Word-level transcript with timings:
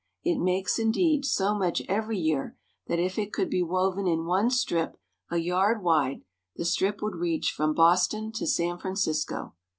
It 0.23 0.39
makes, 0.39 0.79
indeed, 0.79 1.25
so 1.25 1.53
much 1.53 1.83
every 1.87 2.17
year 2.17 2.57
that 2.87 2.97
if 2.97 3.19
it 3.19 3.31
could 3.31 3.51
be 3.51 3.61
woven 3.61 4.07
in 4.07 4.25
one 4.25 4.49
strip 4.49 4.97
a 5.29 5.37
yard 5.37 5.83
wide, 5.83 6.23
the 6.55 6.65
strip 6.65 7.03
would 7.03 7.17
reach 7.17 7.51
from 7.51 7.75
Boston 7.75 8.31
to 8.31 8.47
San 8.47 8.79
Francisco. 8.79 9.53